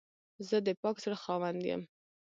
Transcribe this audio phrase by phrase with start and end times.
[0.47, 1.81] زه د پاک زړه خاوند یم.